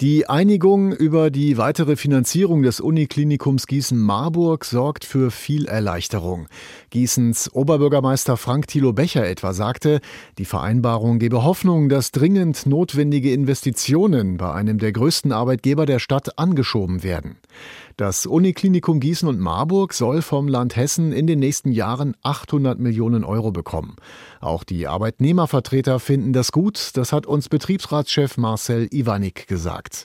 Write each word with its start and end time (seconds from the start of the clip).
Die 0.00 0.28
Einigung 0.28 0.92
über 0.92 1.30
die 1.30 1.58
weitere 1.58 1.96
Finanzierung 1.96 2.62
des 2.62 2.80
Uniklinikums 2.80 3.66
Gießen-Marburg 3.66 4.64
sorgt 4.64 5.04
für 5.04 5.30
viel 5.30 5.66
Erleichterung. 5.66 6.48
Gießens 6.90 7.52
Oberbürgermeister 7.52 8.36
Frank 8.36 8.66
Thilo 8.66 8.92
Becher 8.92 9.24
etwa 9.28 9.52
sagte, 9.52 10.00
die 10.38 10.44
Vereinbarung 10.44 11.18
gebe 11.18 11.44
Hoffnung, 11.44 11.88
dass 11.88 12.10
dringend 12.10 12.66
notwendige 12.66 13.32
Investitionen 13.32 14.38
bei 14.38 14.52
einem 14.52 14.78
der 14.78 14.92
größten 14.92 15.30
Arbeitgeber 15.30 15.86
der 15.86 15.98
Stadt 16.00 16.38
angeschoben 16.38 17.02
werden. 17.02 17.36
Das 17.96 18.26
Uniklinikum 18.26 19.00
Gießen 19.00 19.28
und 19.28 19.38
Marburg 19.38 19.92
soll 19.92 20.22
vom 20.22 20.48
Land 20.48 20.76
Hessen 20.76 21.12
in 21.12 21.26
den 21.26 21.38
nächsten 21.38 21.70
Jahren 21.70 22.16
800 22.22 22.78
Millionen 22.78 23.22
Euro 23.22 23.52
bekommen. 23.52 23.96
Auch 24.40 24.64
die 24.64 24.88
Arbeitnehmervertreter 24.88 26.00
finden 26.00 26.32
das 26.32 26.50
gut. 26.50 26.90
Das 26.94 27.12
hat 27.12 27.26
uns 27.26 27.48
Betriebsratschef 27.48 28.38
Marcel 28.38 28.88
Iwanik 28.90 29.46
gesagt. 29.46 29.61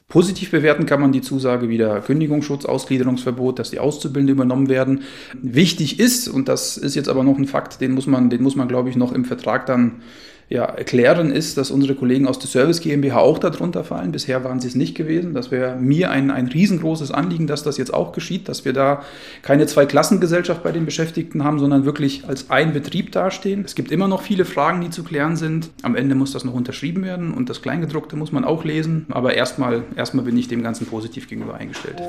Positiv 0.07 0.51
bewerten 0.51 0.85
kann 0.85 1.01
man 1.01 1.11
die 1.11 1.21
Zusage 1.21 1.69
wieder 1.69 2.01
Kündigungsschutz, 2.01 2.65
Ausgliederungsverbot, 2.65 3.59
dass 3.59 3.71
die 3.71 3.79
Auszubildenden 3.79 4.35
übernommen 4.35 4.69
werden. 4.69 5.03
Wichtig 5.41 5.99
ist, 5.99 6.27
und 6.27 6.47
das 6.47 6.77
ist 6.77 6.95
jetzt 6.95 7.09
aber 7.09 7.23
noch 7.23 7.37
ein 7.37 7.45
Fakt, 7.45 7.81
den 7.81 7.93
muss 7.93 8.07
man, 8.07 8.29
den 8.29 8.43
muss 8.43 8.55
man 8.55 8.67
glaube 8.67 8.89
ich 8.89 8.95
noch 8.95 9.11
im 9.11 9.25
Vertrag 9.25 9.65
dann 9.65 10.01
ja, 10.49 10.63
erklären 10.63 11.31
ist, 11.31 11.57
dass 11.57 11.71
unsere 11.71 11.93
Kollegen 11.93 12.25
aus 12.25 12.39
der 12.39 12.47
Service 12.47 12.79
GmbH 12.79 13.19
auch 13.19 13.37
darunter 13.37 13.83
fallen. 13.83 14.13
Bisher 14.13 14.45
waren 14.45 14.61
sie 14.61 14.69
es 14.69 14.75
nicht 14.75 14.95
gewesen. 14.95 15.33
Das 15.33 15.51
wäre 15.51 15.75
mir 15.75 16.09
ein, 16.09 16.31
ein 16.31 16.47
riesengroßes 16.47 17.11
Anliegen, 17.11 17.47
dass 17.47 17.63
das 17.63 17.77
jetzt 17.77 17.93
auch 17.93 18.13
geschieht, 18.13 18.47
dass 18.47 18.63
wir 18.63 18.71
da 18.71 19.03
keine 19.41 19.65
Zweiklassengesellschaft 19.65 20.63
bei 20.63 20.71
den 20.71 20.85
Beschäftigten 20.85 21.43
haben, 21.43 21.59
sondern 21.59 21.83
wirklich 21.83 22.23
als 22.27 22.49
ein 22.49 22.71
Betrieb 22.71 23.11
dastehen. 23.11 23.65
Es 23.65 23.75
gibt 23.75 23.91
immer 23.91 24.07
noch 24.07 24.21
viele 24.21 24.45
Fragen, 24.45 24.79
die 24.79 24.89
zu 24.89 25.03
klären 25.03 25.35
sind. 25.35 25.69
Am 25.81 25.95
Ende 25.95 26.15
muss 26.15 26.31
das 26.31 26.45
noch 26.45 26.53
unterschrieben 26.53 27.03
werden 27.03 27.33
und 27.33 27.49
das 27.49 27.61
Kleingedruckte 27.61 28.15
muss 28.15 28.31
man 28.31 28.45
auch 28.45 28.63
lesen. 28.63 29.05
Aber 29.09 29.33
erstmal, 29.33 29.83
erstmal 29.97 30.23
bin 30.23 30.37
ich 30.37 30.47
dem 30.47 30.63
Ganzen 30.63 30.87
positiv 30.87 31.27
gegenüber 31.27 31.55
eingestellt. 31.55 32.01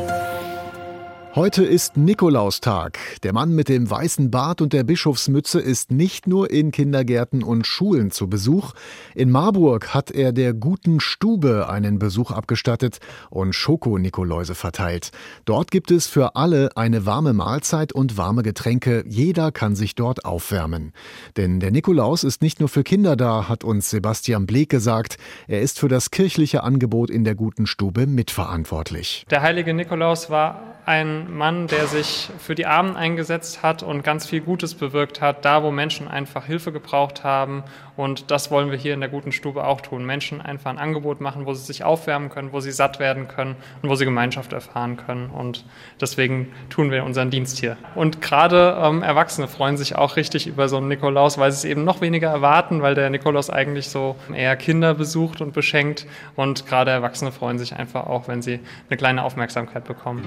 Heute 1.39 1.64
ist 1.64 1.97
Nikolaustag. 1.97 2.98
Der 3.22 3.33
Mann 3.33 3.55
mit 3.55 3.69
dem 3.69 3.89
weißen 3.89 4.28
Bart 4.28 4.61
und 4.61 4.72
der 4.72 4.83
Bischofsmütze 4.83 5.61
ist 5.61 5.92
nicht 5.92 6.27
nur 6.27 6.50
in 6.50 6.72
Kindergärten 6.72 7.44
und 7.44 7.64
Schulen 7.64 8.11
zu 8.11 8.28
Besuch. 8.28 8.72
In 9.14 9.31
Marburg 9.31 9.94
hat 9.94 10.11
er 10.11 10.33
der 10.33 10.53
guten 10.53 10.98
Stube 10.98 11.69
einen 11.69 12.00
Besuch 12.00 12.33
abgestattet 12.33 12.98
und 13.31 13.55
Schoko-Nikoläuse 13.55 14.56
verteilt. 14.56 15.12
Dort 15.44 15.70
gibt 15.70 15.92
es 15.92 16.09
für 16.09 16.34
alle 16.34 16.77
eine 16.77 17.06
warme 17.06 17.34
Mahlzeit 17.34 17.92
und 17.92 18.16
warme 18.16 18.42
Getränke. 18.42 19.05
Jeder 19.06 19.53
kann 19.53 19.77
sich 19.77 19.94
dort 19.94 20.25
aufwärmen. 20.25 20.92
Denn 21.36 21.61
der 21.61 21.70
Nikolaus 21.70 22.25
ist 22.25 22.42
nicht 22.42 22.59
nur 22.59 22.69
für 22.69 22.83
Kinder 22.83 23.14
da, 23.14 23.48
hat 23.48 23.62
uns 23.62 23.91
Sebastian 23.91 24.44
Bleek 24.44 24.70
gesagt. 24.70 25.19
Er 25.47 25.61
ist 25.61 25.78
für 25.78 25.89
das 25.89 26.11
kirchliche 26.11 26.64
Angebot 26.64 27.11
in 27.11 27.22
der 27.22 27.36
guten 27.36 27.69
Stube 27.69 28.09
mitverantwortlich. 28.09 29.25
Der 29.31 29.42
heilige 29.42 29.72
Nikolaus 29.72 30.31
war 30.31 30.77
ein 30.89 31.31
Mann, 31.36 31.67
der 31.67 31.86
sich 31.86 32.31
für 32.39 32.55
die 32.55 32.64
Armen 32.64 32.97
eingesetzt 32.97 33.62
hat 33.62 33.83
und 33.83 34.03
ganz 34.03 34.27
viel 34.27 34.41
Gutes 34.41 34.75
bewirkt 34.75 35.20
hat, 35.20 35.44
da 35.44 35.62
wo 35.62 35.70
Menschen 35.70 36.08
einfach 36.08 36.47
Hilfe 36.47 36.72
gebraucht 36.72 37.25
haben. 37.25 37.62
Und 37.94 38.31
das 38.31 38.50
wollen 38.50 38.70
wir 38.70 38.78
hier 38.78 38.94
in 38.94 39.00
der 39.00 39.11
guten 39.11 39.33
Stube 39.33 39.64
auch 39.64 39.83
tun. 39.83 40.06
Menschen 40.06 40.41
einfach 40.41 40.70
ein 40.70 40.78
Angebot 40.78 41.20
machen, 41.20 41.44
wo 41.44 41.53
sie 41.53 41.64
sich 41.64 41.84
aufwärmen 41.84 42.31
können, 42.31 42.53
wo 42.53 42.61
sie 42.61 42.70
satt 42.70 43.00
werden 43.00 43.28
können 43.28 43.56
und 43.83 43.91
wo 43.91 43.97
sie 43.97 44.06
Gemeinschaft 44.06 44.55
erfahren 44.55 44.97
können. 44.97 45.28
Und 45.28 45.66
deswegen 46.00 46.53
tun 46.70 46.91
wir 46.91 47.05
unseren 47.05 47.28
Dienst 47.28 47.59
hier. 47.59 47.77
Und 47.94 48.22
gerade 48.22 48.78
ähm, 48.83 49.03
Erwachsene 49.03 49.47
freuen 49.47 49.77
sich 49.77 49.94
auch 49.94 50.16
richtig 50.16 50.47
über 50.47 50.70
so 50.70 50.78
einen 50.78 50.89
Nikolaus, 50.89 51.36
weil 51.36 51.53
sie 51.53 51.59
es 51.59 51.64
eben 51.64 51.84
noch 51.84 52.00
weniger 52.00 52.31
erwarten, 52.31 52.81
weil 52.81 52.94
der 52.94 53.10
Nikolaus 53.10 53.50
eigentlich 53.50 53.91
so 53.91 54.16
eher 54.32 54.56
Kinder 54.56 54.94
besucht 54.94 55.43
und 55.43 55.53
beschenkt. 55.53 56.06
Und 56.34 56.66
gerade 56.66 56.93
Erwachsene 56.93 57.31
freuen 57.31 57.59
sich 57.59 57.77
einfach 57.77 58.06
auch, 58.06 58.27
wenn 58.27 58.41
sie 58.41 58.60
eine 58.88 58.97
kleine 58.97 59.22
Aufmerksamkeit 59.22 59.84
bekommen. 59.84 60.22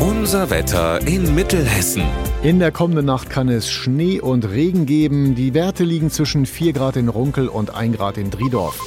Unser 0.00 0.50
Wetter 0.50 1.06
in 1.06 1.34
Mittelhessen. 1.34 2.02
In 2.42 2.58
der 2.58 2.72
kommenden 2.72 3.06
Nacht 3.06 3.30
kann 3.30 3.48
es 3.48 3.70
Schnee 3.70 4.20
und 4.20 4.44
Regen 4.48 4.84
geben. 4.84 5.34
Die 5.34 5.54
Werte 5.54 5.84
liegen 5.84 6.10
zwischen 6.10 6.46
4 6.46 6.72
Grad 6.72 6.96
in 6.96 7.08
Runkel 7.08 7.48
und 7.48 7.74
1 7.74 7.96
Grad 7.96 8.18
in 8.18 8.30
Driedorf. 8.30 8.80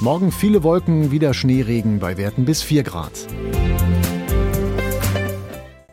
Morgen 0.00 0.32
viele 0.32 0.62
Wolken, 0.62 1.10
wieder 1.10 1.34
Schneeregen 1.34 1.98
bei 1.98 2.16
Werten 2.16 2.44
bis 2.44 2.62
4 2.62 2.82
Grad. 2.82 3.12